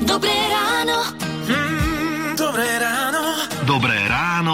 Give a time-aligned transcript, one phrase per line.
[0.00, 1.12] Dobré ráno.
[1.44, 3.44] Mm, dobré ráno.
[3.68, 4.08] Dobré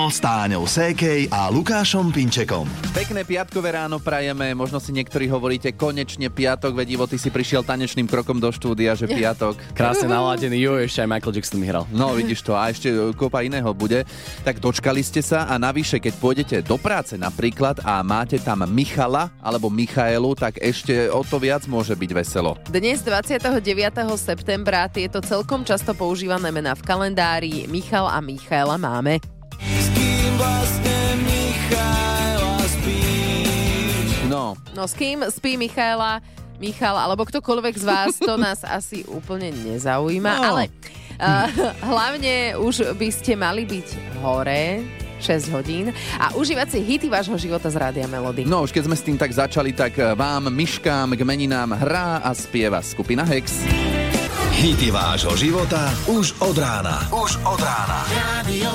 [0.07, 2.63] ráno s Táňou Sékej a Lukášom Pinčekom.
[2.95, 7.67] Pekné piatkové ráno prajeme, možno si niektorí hovoríte, konečne piatok, veď Ivo, ty si prišiel
[7.67, 9.59] tanečným krokom do štúdia, že piatok.
[9.75, 11.91] Krásne naladený, jo, ešte aj Michael Jackson mi hral.
[11.91, 14.07] No, vidíš to, a ešte e, kopa iného bude.
[14.47, 19.35] Tak dočkali ste sa a navyše, keď pôjdete do práce napríklad a máte tam Michala
[19.43, 22.55] alebo Michaelu, tak ešte o to viac môže byť veselo.
[22.71, 23.43] Dnes 29.
[24.15, 29.36] septembra tieto celkom často používané mená v kalendári Michal a Michaela máme.
[34.27, 36.21] No, No s kým spí Michaela,
[36.59, 40.43] Michal, alebo ktokoľvek z vás, to nás asi úplne nezaujíma, No.
[40.53, 40.63] ale
[41.17, 41.49] uh,
[41.81, 43.89] hlavne už by ste mali byť
[44.21, 44.83] hore
[45.17, 45.89] 6 hodín
[46.21, 48.45] a užívať si hity vášho života z Rádia Melody.
[48.45, 52.21] no už keď sme s tým tak začali, tak e, vám, myškám, k meninám hrá
[52.21, 53.65] a spieva skupina Hex.
[54.53, 57.01] Hity vášho života už od rána.
[57.09, 58.05] Už od rána.
[58.13, 58.71] Radio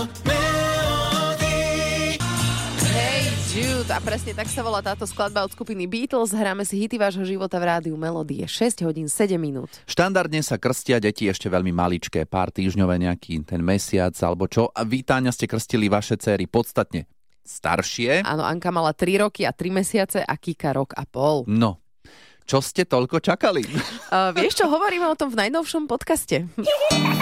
[3.52, 6.32] Jude, a presne tak sa volá táto skladba od skupiny Beatles.
[6.32, 8.48] Hráme si hity vášho života v rádiu Melody.
[8.48, 9.68] Je 6 hodín 7 minút.
[9.84, 14.72] Štandardne sa krstia deti ešte veľmi maličké, pár týždňové nejaký ten mesiac alebo čo.
[14.72, 17.12] A vítáňa ste krstili vaše céry podstatne
[17.44, 18.24] staršie.
[18.24, 21.44] Áno, Anka mala 3 roky a 3 mesiace a Kika rok a pol.
[21.52, 21.84] No,
[22.48, 23.68] čo ste toľko čakali?
[24.16, 26.48] Uh, vieš čo, hovoríme o tom v najnovšom podcaste.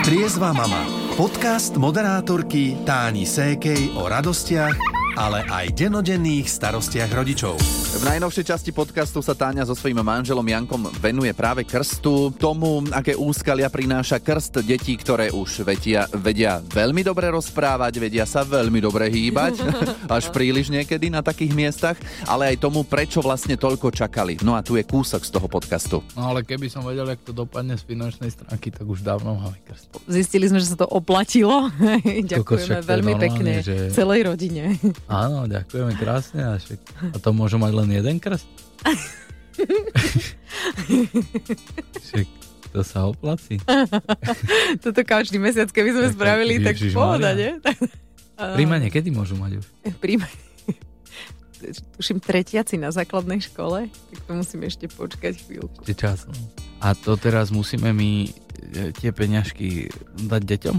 [0.06, 0.86] Triezva mama.
[1.18, 7.60] Podcast moderátorky Táni Sékej o radostiach, ale aj denodenných starostiach rodičov.
[8.00, 13.20] V najnovšej časti podcastu sa Táňa so svojím manželom Jankom venuje práve krstu, tomu, aké
[13.20, 19.12] úskalia prináša krst detí, ktoré už vedia, vedia veľmi dobre rozprávať, vedia sa veľmi dobre
[19.12, 19.60] hýbať,
[20.08, 24.40] až príliš niekedy na takých miestach, ale aj tomu, prečo vlastne toľko čakali.
[24.40, 26.00] No a tu je kúsok z toho podcastu.
[26.16, 29.60] No ale keby som vedel, jak to dopadne z finančnej stránky, tak už dávno mali
[29.68, 30.00] krst.
[30.08, 31.68] Zistili sme, že sa to oplatilo.
[32.32, 34.80] Ďakujeme veľmi normálne, pekne že- celej rodine.
[35.10, 36.42] Áno, ďakujeme krásne.
[36.46, 36.80] A, však,
[37.12, 38.46] a to môžu mať len jeden krst?
[42.06, 42.28] však
[42.70, 43.58] to sa oplací.
[44.86, 47.58] Toto každý mesiac, keby sme Tak, spravili, tak pohoda, nie?
[48.56, 49.66] Príjmanie, kedy môžu mať už?
[50.00, 50.30] Príjme.
[52.00, 55.84] Tuším tretiaci na základnej škole, tak to musím ešte počkať chvíľku.
[55.84, 56.24] Ešte čas.
[56.24, 56.38] no.
[56.80, 58.30] A to teraz musíme my e,
[58.96, 60.78] tie peňažky dať deťom?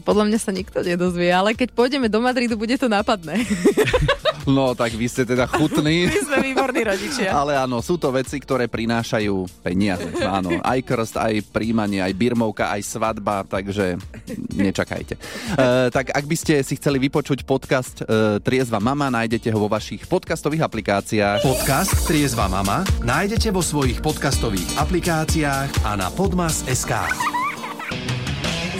[0.00, 3.44] Podľa mňa sa nikto nedozvie, ale keď pôjdeme do Madridu, bude to nápadné.
[4.48, 6.06] No tak vy ste teda chutní.
[6.10, 7.30] My sme výborní rodičia.
[7.34, 10.08] Ale áno, sú to veci, ktoré prinášajú peniaze.
[10.22, 13.98] Áno, aj krst, aj príjmanie, aj birmovka, aj svadba, takže
[14.54, 15.14] nečakajte.
[15.16, 15.20] E,
[15.90, 20.06] tak ak by ste si chceli vypočuť podcast e, Triezva mama, nájdete ho vo vašich
[20.06, 21.40] podcastových aplikáciách.
[21.42, 27.41] Podcast Triezva mama nájdete vo svojich podcastových aplikáciách a na podmas.sk.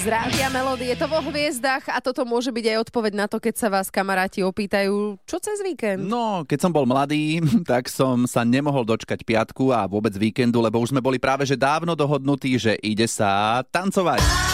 [0.02, 3.38] Z Rádia Melody je to vo hviezdach a toto môže byť aj odpoveď na to,
[3.38, 6.10] keď sa vás kamaráti opýtajú, čo cez víkend?
[6.10, 7.38] No, keď som bol mladý,
[7.70, 11.54] tak som sa nemohol dočkať piatku a vôbec víkendu, lebo už sme boli práve že
[11.54, 14.51] dávno dohodnutí, že ide sa tancovať.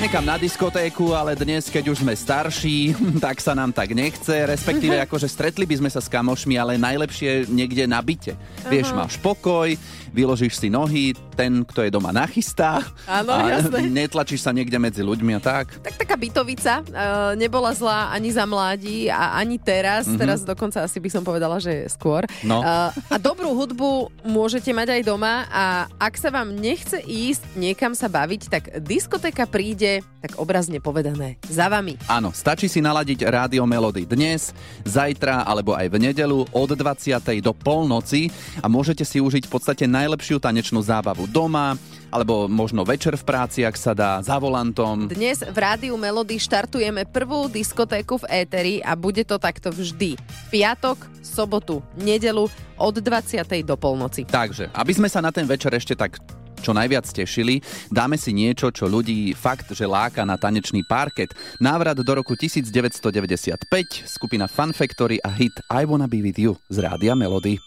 [0.00, 4.96] Nekam na diskotéku, ale dnes, keď už sme starší, tak sa nám tak nechce, respektíve
[4.96, 8.32] akože stretli by sme sa s kamošmi, ale najlepšie niekde na byte.
[8.72, 9.68] Vieš, máš pokoj,
[10.08, 13.88] vyložíš si nohy, ten, kto je doma nachystá Áno, a jasné.
[14.04, 15.80] netlačíš sa niekde medzi ľuďmi a tak.
[15.80, 20.04] Tak taká bytovica uh, nebola zlá ani za mladí a ani teraz.
[20.04, 20.20] Mm-hmm.
[20.20, 22.28] Teraz dokonca asi by som povedala, že skôr.
[22.44, 22.60] No.
[22.60, 27.96] Uh, a dobrú hudbu môžete mať aj doma a ak sa vám nechce ísť niekam
[27.96, 29.89] sa baviť, tak diskotéka príde,
[30.22, 31.98] tak obrazne povedané, za vami.
[32.06, 34.54] Áno, stačí si naladiť rádio Melody dnes,
[34.86, 37.18] zajtra alebo aj v nedelu od 20.
[37.42, 38.30] do polnoci
[38.62, 41.74] a môžete si užiť v podstate najlepšiu tanečnú zábavu doma,
[42.10, 45.06] alebo možno večer v práci, ak sa dá, za volantom.
[45.06, 50.18] Dnes v Rádiu Melody štartujeme prvú diskotéku v éteri a bude to takto vždy.
[50.50, 53.46] Piatok, sobotu, nedelu od 20.
[53.62, 54.26] do polnoci.
[54.26, 56.18] Takže, aby sme sa na ten večer ešte tak
[56.60, 61.32] čo najviac tešili, dáme si niečo, čo ľudí fakt, že láka na tanečný parket.
[61.58, 63.66] Návrat do roku 1995,
[64.04, 67.58] skupina Fun Factory a hit I Wanna Be With You z Rádia Melody.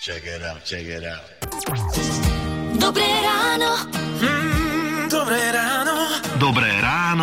[0.00, 1.28] Check it out, check it out.
[2.80, 3.99] Dobré ráno.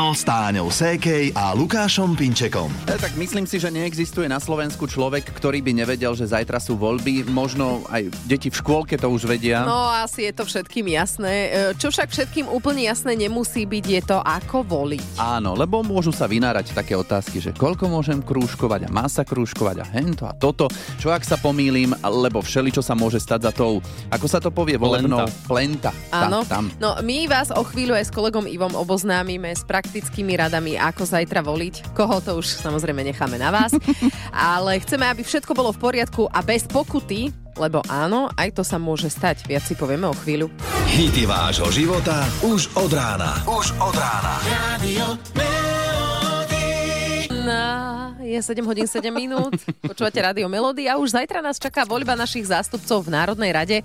[0.07, 0.15] Ráno.
[0.15, 2.71] S Táňou Sékej a Lukášom Pinčekom.
[2.88, 6.80] E, tak myslím si, že neexistuje na Slovensku človek, ktorý by nevedel, že zajtra sú
[6.80, 7.27] voľby.
[7.27, 9.68] Možno aj deti v škôlke to už vedia.
[9.68, 11.33] No asi je to všetkým jasné.
[11.51, 15.19] E, Čo však všetkým úplne jasné nemusí byť, je to ako voliť.
[15.19, 19.83] Áno, lebo môžu sa vynárať také otázky, že koľko môžem krúžkovať a má sa krúžkovať
[19.83, 20.71] a hento a toto.
[21.01, 24.54] Čo ak sa pomýlim, lebo všeli, čo sa môže stať za tou, ako sa to
[24.54, 25.92] povie, volebnou plenta.
[26.15, 26.48] Áno.
[26.48, 26.71] Tá, tam.
[26.80, 29.65] No my vás o chvíľu aj s kolegom Ivom oboznámime s
[30.07, 31.92] praktickými radami, ako zajtra voliť.
[31.92, 33.75] Koho to už samozrejme necháme na vás.
[34.31, 37.27] Ale chceme, aby všetko bolo v poriadku a bez pokuty,
[37.59, 39.44] lebo áno, aj to sa môže stať.
[39.51, 40.48] Viac si povieme o chvíľu.
[40.88, 43.36] Hity vášho života už od rána.
[43.51, 44.39] Už od rána.
[44.48, 45.19] Radio
[47.44, 49.59] Na, je 7 hodín 7 minút.
[49.83, 53.77] Počúvate Rádio Melody a už zajtra nás čaká voľba našich zástupcov v Národnej rade.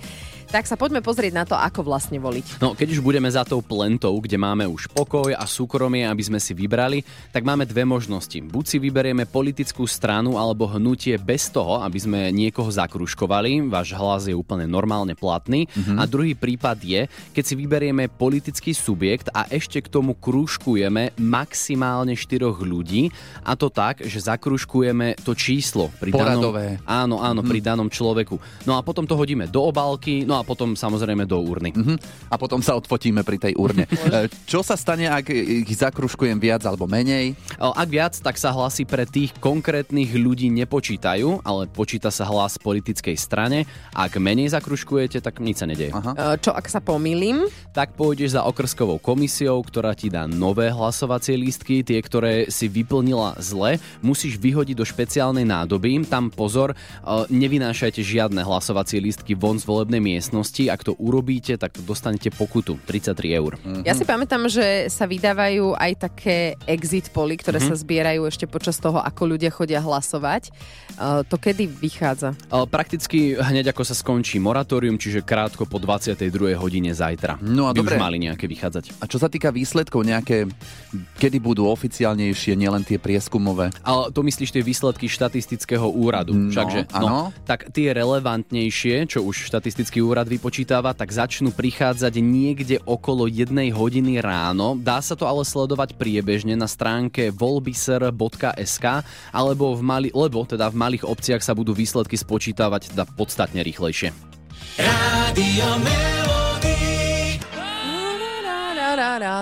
[0.53, 2.61] Tak sa poďme pozrieť na to, ako vlastne voliť.
[2.61, 6.37] No, keď už budeme za tou plentou, kde máme už pokoj a súkromie, aby sme
[6.37, 7.01] si vybrali,
[7.33, 8.37] tak máme dve možnosti.
[8.37, 14.29] Buď si vyberieme politickú stranu alebo hnutie bez toho, aby sme niekoho zakruškovali, váš hlas
[14.29, 15.73] je úplne normálne platný.
[15.73, 15.97] Mm-hmm.
[15.97, 22.13] A druhý prípad je, keď si vyberieme politický subjekt a ešte k tomu krúžkujeme maximálne
[22.13, 23.09] štyroch ľudí
[23.41, 26.77] a to tak, že zakruškujeme to číslo pri Poradové.
[26.77, 27.49] danom, áno, áno, mm-hmm.
[27.49, 28.37] pri danom človeku.
[28.69, 31.73] No a potom to hodíme do obálky, no a potom samozrejme do urny.
[31.73, 31.95] Mhm.
[32.31, 33.87] A potom sa odfotíme pri tej urne.
[34.03, 37.39] E, Čo sa stane, ak ich zakruškujem viac alebo menej?
[37.57, 42.59] O, Ak viac, tak sa hlasy pre tých konkrétnych ľudí nepočítajú, ale počíta sa hlas
[42.59, 43.65] politickej strane.
[43.95, 45.95] Ak menej zakruškujete, tak nič sa nedeje.
[45.95, 46.13] Aha.
[46.13, 47.47] E, Čo ak sa pomýlim?
[47.73, 53.39] Tak pôjdeš za okrskovou komisiou, ktorá ti dá nové hlasovacie lístky, tie, ktoré si vyplnila
[53.39, 56.05] zle, musíš vyhodiť do špeciálnej nádoby.
[56.11, 56.77] Tam pozor, e,
[57.31, 60.32] nevynášajte žiadne hlasovacie lístky von z volebnej miestnosti.
[60.69, 63.53] Ak to urobíte, tak dostanete pokutu 33 eur.
[63.85, 67.69] Ja si pamätám, že sa vydávajú aj také exit poly, ktoré Mhm.
[67.69, 70.49] sa zbierajú ešte počas toho, ako ľudia chodia hlasovať.
[70.49, 72.33] E, To kedy vychádza?
[72.49, 76.29] Ale Prakticky hneď ako sa skončí moratórium, čiže krátko po 22.
[76.55, 77.37] hodine zajtra.
[77.41, 77.95] No a by dobre.
[77.95, 78.97] už mali nejaké vychádzať.
[78.99, 80.49] A čo sa týka výsledkov, nejaké,
[81.17, 83.71] kedy budú oficiálnejšie, nielen tie prieskumové?
[83.83, 86.33] Ale to myslíš tie výsledky štatistického úradu.
[86.33, 92.77] No, Všakže, no, tak tie relevantnejšie, čo už štatistický úrad vypočítava, tak začnú prichádzať niekde
[92.85, 94.77] okolo jednej hodiny ráno.
[94.79, 98.87] Dá sa to ale sledovať priebežne na stránke volbyser.sk
[99.33, 104.13] alebo v mali, lebo teda v malých obciach sa budú výsledky spočítavať teda podstatne rýchlejšie.
[104.79, 105.69] Radio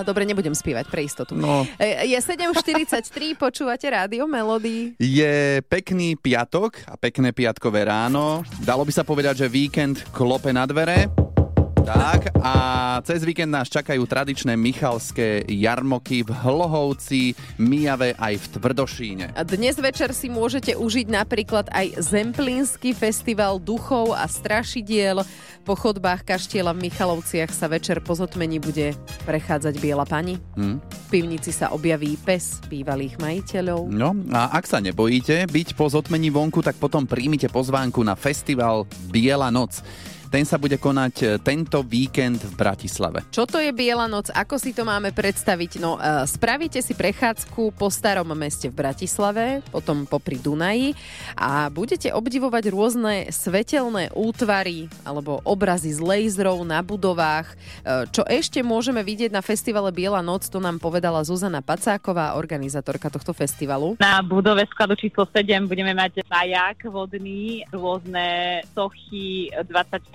[0.02, 1.38] Dobre, nebudem spievať pre istotu.
[1.38, 1.64] No.
[1.78, 4.98] E, Je 7.43, počúvate rádio Melody.
[4.98, 8.42] Je pekný piatok a pekné piatkové ráno.
[8.60, 11.29] Dalo by sa povedať, že víkend klope na dvere.
[11.80, 12.54] Tak a
[13.08, 19.26] cez víkend nás čakajú tradičné michalské jarmoky v Hlohovci, Mijave aj v Tvrdošíne.
[19.48, 25.24] Dnes večer si môžete užiť napríklad aj Zemplínsky festival duchov a strašidiel.
[25.64, 28.92] Po chodbách kaštieľa v Michalovciach sa večer po zotmení bude
[29.24, 30.36] prechádzať biela pani.
[30.60, 30.80] Hm?
[30.80, 33.88] V pivnici sa objaví pes bývalých majiteľov.
[33.88, 38.84] No a ak sa nebojíte byť po zotmení vonku, tak potom príjmite pozvánku na festival
[39.08, 39.80] Biela noc.
[40.30, 43.26] Ten sa bude konať e, tento víkend v Bratislave.
[43.34, 44.30] Čo to je Biela noc?
[44.30, 45.82] Ako si to máme predstaviť?
[45.82, 50.94] No, e, spravíte si prechádzku po starom meste v Bratislave, potom popri Dunaji
[51.34, 57.50] a budete obdivovať rôzne svetelné útvary alebo obrazy z laserov na budovách.
[57.82, 63.10] E, Čo ešte môžeme vidieť na festivale Biela noc, to nám povedala Zuzana Pacáková, organizátorka
[63.10, 63.98] tohto festivalu.
[63.98, 69.50] Na budove skladu číslo 7 budeme mať majak vodný, rôzne sochy,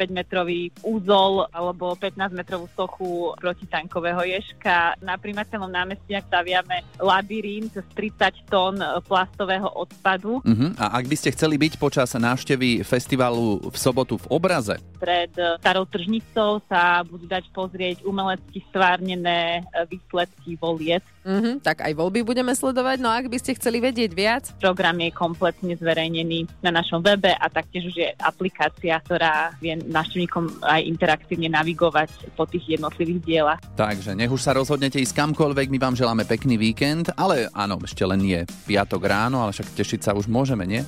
[0.06, 4.94] 25-metrový úzol alebo 15-metrovú sochu protitankového ježka.
[5.02, 8.78] Na primateľnom námestí staviame labyrint z 30 tón
[9.10, 10.40] plastového odpadu.
[10.46, 10.72] Uh-huh.
[10.78, 15.86] A ak by ste chceli byť počas návštevy festivalu v sobotu v obraze, Pred starou
[15.86, 21.04] tržnicou sa budú dať pozrieť umelecky stvárnené výsledky voliet.
[21.26, 25.10] Mhm, tak aj voľby budeme sledovať, no ak by ste chceli vedieť viac, Program je
[25.10, 31.50] kompletne zverejnený na našom webe a taktiež už je aplikácia, ktorá vie návštevníkom aj interaktívne
[31.50, 33.60] navigovať po tých jednotlivých dielach.
[33.74, 38.06] takže nech už sa rozhodnete ísť kamkoľvek, my vám želáme pekný víkend, ale áno, ešte
[38.06, 40.86] len je piatok ráno, ale však tešiť sa už môžeme, nie?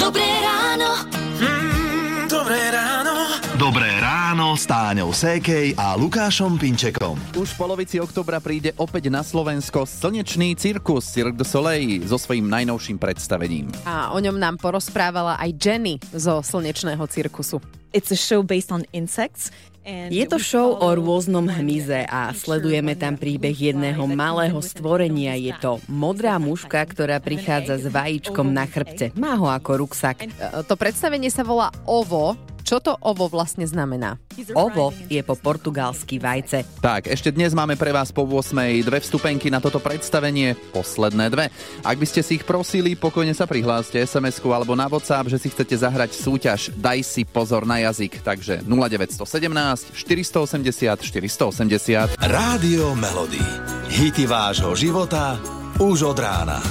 [0.00, 1.19] Dobré ráno.
[4.60, 7.16] S Táňou Sékej a Lukášom Pinčekom.
[7.32, 12.52] Už v polovici oktobra príde opäť na Slovensko slnečný cirkus Cirque du Soleil so svojím
[12.52, 13.72] najnovším predstavením.
[13.88, 17.56] A o ňom nám porozprávala aj Jenny zo Slnečného cirkusu.
[17.96, 19.48] It's a show based on insects.
[20.12, 25.40] Je to show o rôznom hmyze a sledujeme tam príbeh jedného malého stvorenia.
[25.40, 29.08] Je to modrá muška, ktorá prichádza s vajíčkom na chrbte.
[29.16, 30.28] Má ho ako ruksak.
[30.68, 32.36] To predstavenie sa volá OVO.
[32.70, 34.14] Čo to OVO vlastne znamená?
[34.54, 36.62] Ovo je po portugalsky vajce.
[36.78, 38.86] Tak, ešte dnes máme pre vás po 8.
[38.86, 41.50] dve vstupenky na toto predstavenie, posledné dve.
[41.82, 45.50] Ak by ste si ich prosili, pokojne sa prihláste SMS-ku alebo na WhatsApp, že si
[45.50, 48.22] chcete zahrať súťaž Daj si pozor na jazyk.
[48.22, 52.22] Takže 0917 480 480.
[52.22, 53.42] Rádio Melody.
[53.90, 55.42] Hity vášho života
[55.82, 56.62] už od rána.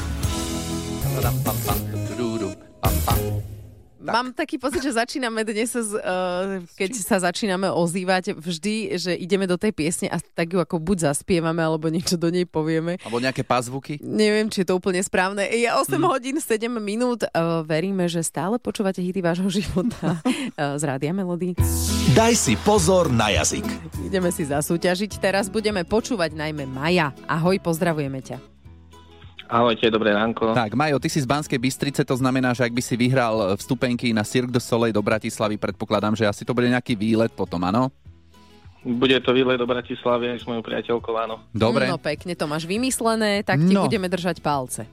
[4.11, 9.55] Mám taký pocit, že začíname dnes, uh, keď sa začíname ozývať, vždy, že ideme do
[9.55, 12.97] tej piesne a tak ju ako buď zaspievame, alebo niečo do nej povieme.
[13.01, 14.01] Alebo nejaké pazvuky.
[14.01, 15.45] Neviem, či je to úplne správne.
[15.47, 17.25] Je 8 hodín 7 minút.
[17.31, 21.55] Uh, veríme, že stále počúvate hity vášho života uh, z Rádia Melody.
[22.13, 23.65] Daj si pozor na jazyk.
[24.05, 25.21] Ideme si zasúťažiť.
[25.21, 27.13] Teraz budeme počúvať najmä Maja.
[27.29, 28.58] Ahoj, pozdravujeme ťa.
[29.49, 30.53] Ahojte, dobré ránko.
[30.53, 34.13] Tak, Majo, ty si z Banskej Bystrice, to znamená, že ak by si vyhral vstupenky
[34.13, 37.89] na Cirque du Soleil do Bratislavy, predpokladám, že asi to bude nejaký výlet potom, áno?
[38.79, 41.41] Bude to výlet do Bratislavy aj s mojou priateľkou, áno.
[41.49, 41.89] Dobre.
[41.89, 43.83] No pekne, to máš vymyslené, tak ti No.
[43.83, 44.85] budeme držať palce.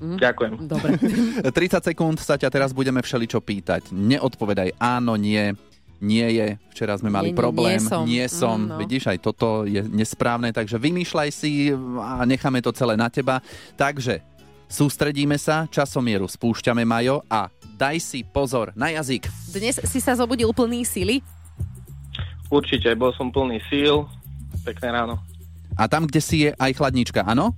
[0.00, 0.64] Ďakujem.
[0.64, 0.96] Dobre.
[1.44, 3.92] 30 sekúnd sa ťa teraz budeme všeličo pýtať.
[3.92, 5.52] Neodpovedaj áno, nie,
[6.00, 6.56] nie je.
[6.72, 7.76] Včera sme mali Nie, problém.
[7.76, 8.02] nie som.
[8.08, 8.56] Nie som.
[8.56, 8.76] Mm, no.
[8.80, 13.44] Vidíš, aj toto je nesprávne, takže vymýšľaj si a necháme to celé na teba.
[13.76, 14.24] Takže
[14.66, 19.28] sústredíme sa, časomieru spúšťame, Majo, a daj si pozor na jazyk.
[19.52, 21.20] Dnes si sa zobudil plný sily.
[22.50, 24.08] Určite, bol som plný síl.
[24.66, 25.22] Pekné ráno.
[25.78, 27.54] A tam, kde si je aj chladnička, áno?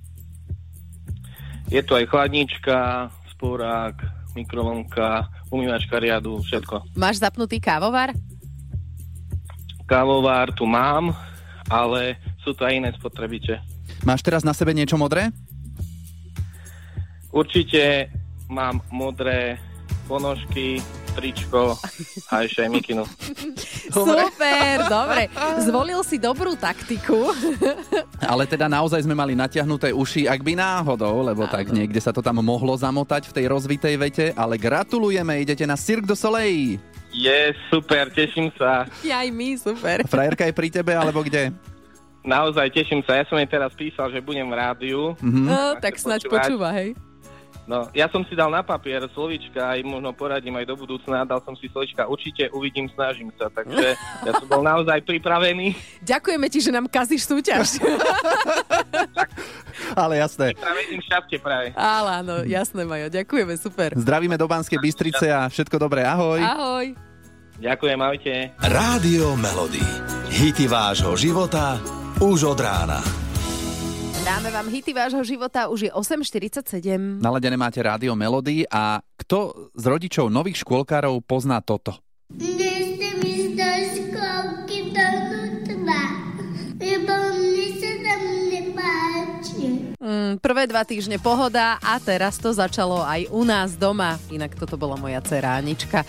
[1.71, 3.97] Je tu aj chladnička, sporák,
[4.37, 6.93] mikrovlnka, umývačka riadu, všetko.
[6.93, 8.13] Máš zapnutý kávovar?
[9.83, 11.11] Kávovár tu mám,
[11.67, 13.59] ale sú to aj iné spotrebiče.
[14.03, 15.31] Máš teraz na sebe niečo modré?
[17.33, 18.13] Určite
[18.51, 19.57] mám modré
[20.05, 21.77] ponožky, tričko
[22.33, 23.03] a ešte aj mikinu.
[23.93, 25.29] Super, dobre.
[25.61, 27.29] Zvolil si dobrú taktiku.
[28.33, 32.25] Ale teda naozaj sme mali natiahnuté uši, ak by náhodou, lebo tak niekde sa to
[32.25, 36.81] tam mohlo zamotať v tej rozvitej vete, ale gratulujeme, idete na Cirque du Soleil.
[37.13, 38.89] Je, super, teším sa.
[38.89, 40.01] Aj my, super.
[40.09, 41.53] Frajerka je pri tebe, alebo kde?
[42.25, 43.21] Naozaj teším sa.
[43.21, 45.01] Ja som jej teraz písal, že budem v rádiu.
[45.21, 45.43] Mhm.
[45.45, 46.41] No, tak snáď počúvať.
[46.49, 46.97] počúva, hej.
[47.63, 51.39] No, ja som si dal na papier slovička, aj možno poradím aj do budúcna, dal
[51.47, 53.95] som si slovička určite, uvidím, snažím sa, takže
[54.27, 55.71] ja som bol naozaj pripravený.
[56.03, 57.79] Ďakujeme ti, že nám kazíš súťaž.
[60.03, 60.51] Ale jasné.
[60.51, 61.71] Pripravený šťastie práve.
[61.79, 63.95] Ale áno, jasné, Majo, ďakujeme, super.
[63.95, 66.43] Zdravíme do Banskej Bystrice a všetko dobré, ahoj.
[66.43, 66.85] Ahoj.
[67.63, 68.33] Ďakujem, ahojte.
[68.59, 69.87] Rádio Melody.
[70.35, 71.79] Hity vášho života
[72.19, 73.22] už od rána.
[74.23, 77.19] Dáme vám hity vášho života, už je 8.47.
[77.19, 81.99] Naladené máte rádio Melody a kto z rodičov nových škôlkárov pozná toto?
[90.37, 94.21] Prvé dva týždne pohoda a teraz to začalo aj u nás doma.
[94.29, 96.05] Inak toto bola moja dcera Anička.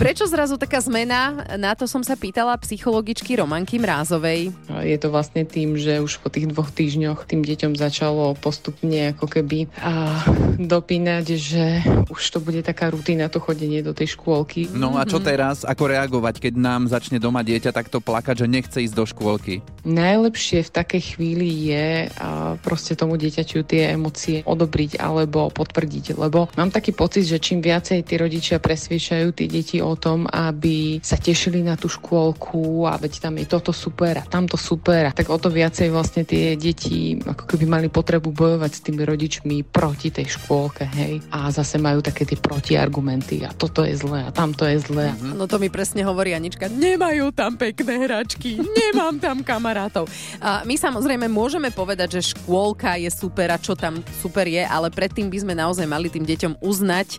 [0.00, 1.44] Prečo zrazu taká zmena?
[1.60, 4.50] Na to som sa pýtala psychologičky Romanky Mrázovej.
[4.82, 9.26] Je to vlastne tým, že už po tých dvoch týždňoch tým deťom začalo postupne ako
[9.28, 10.24] keby a
[10.58, 11.64] dopínať, že
[12.08, 14.68] už to bude taká rutina to chodenie do tej škôlky.
[14.72, 15.64] No a čo teraz?
[15.64, 19.64] Ako reagovať, keď nám začne doma dieťa takto plakať, že nechce ísť do škôlky?
[19.82, 26.50] Najlepšie v takej chvíli je a proste tomu dieťaťu tie emócie odobriť alebo potvrdiť, lebo
[26.58, 31.16] mám taký pocit, že čím viacej tí rodičia presviečajú tie deti o tom, aby sa
[31.16, 35.38] tešili na tú škôlku a veď tam je toto super a tamto super, tak o
[35.38, 40.26] to viacej vlastne tie deti ako keby mali potrebu bojovať s tými rodičmi proti tej
[40.34, 41.22] škôlke, hej.
[41.30, 45.14] A zase majú také tie protiargumenty a toto je zlé a tamto je zlé.
[45.14, 45.38] Mm-hmm.
[45.38, 50.08] No to mi presne hovorí Anička, nemajú tam pekné hračky, nemám tam kamarátov.
[50.42, 54.88] A my samozrejme môžeme povedať, že škôlka je super a čo tam super je, ale
[54.88, 57.18] predtým by sme naozaj mali tým deťom uznať, e,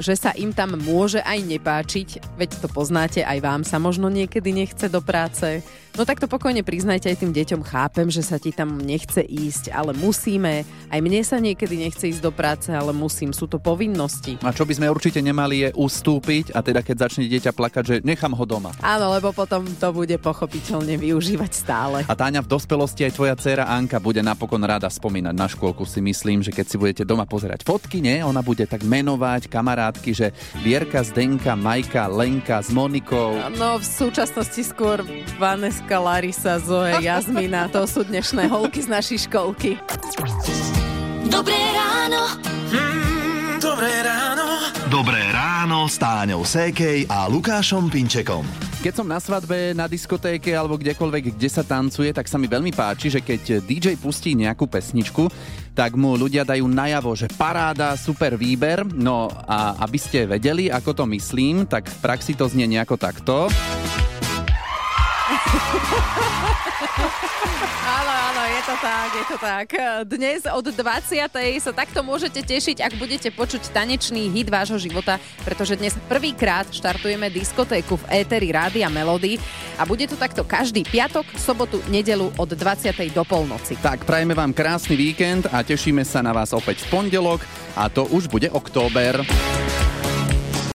[0.00, 4.56] že sa im tam môže aj nepáčiť, veď to poznáte, aj vám sa možno niekedy
[4.56, 5.60] nechce do práce,
[5.98, 7.66] No tak to pokojne priznajte aj tým deťom.
[7.66, 10.62] Chápem, že sa ti tam nechce ísť, ale musíme.
[10.94, 13.34] Aj mne sa niekedy nechce ísť do práce, ale musím.
[13.34, 14.38] Sú to povinnosti.
[14.46, 17.96] A čo by sme určite nemali je ustúpiť a teda keď začne dieťa plakať, že
[18.06, 18.70] nechám ho doma.
[18.78, 22.06] Áno, lebo potom to bude pochopiteľne využívať stále.
[22.06, 25.98] A Táňa, v dospelosti aj tvoja dcéra Anka bude napokon rada spomínať na škôlku, si
[25.98, 28.22] myslím, že keď si budete doma pozerať fotky, nie?
[28.22, 30.30] Ona bude tak menovať kamarátky, že
[30.62, 33.34] Vierka, Zdenka, Majka, Lenka s Monikou.
[33.58, 35.02] No v súčasnosti skôr
[35.42, 39.80] Vaneska, Larisa, Zoe, Jazmina, to sú dnešné holky z našej školky.
[41.32, 42.36] Dobré ráno.
[42.68, 44.44] Mm, dobré ráno.
[44.92, 48.44] Dobré ráno s Táňou Sékej a Lukášom Pinčekom.
[48.84, 52.70] Keď som na svadbe, na diskotéke alebo kdekoľvek, kde sa tancuje, tak sa mi veľmi
[52.70, 55.26] páči, že keď DJ pustí nejakú pesničku,
[55.72, 58.86] tak mu ľudia dajú najavo, že paráda, super výber.
[58.86, 63.50] No a aby ste vedeli, ako to myslím, tak v praxi to znie nejako takto.
[67.88, 69.66] Áno, áno, je to tak, je to tak.
[70.04, 71.24] Dnes od 20.
[71.58, 77.32] sa takto môžete tešiť, ak budete počuť tanečný hit vášho života, pretože dnes prvýkrát štartujeme
[77.32, 79.40] diskotéku v éteri Rádia Melody
[79.80, 82.92] a bude to takto každý piatok, sobotu, nedelu od 20.
[83.16, 83.80] do polnoci.
[83.80, 87.40] Tak, prajeme vám krásny víkend a tešíme sa na vás opäť v pondelok
[87.72, 89.24] a to už bude október.